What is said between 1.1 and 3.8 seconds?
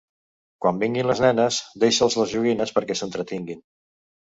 les nenes, deixa'ls les joguines perquè s'entretinguin.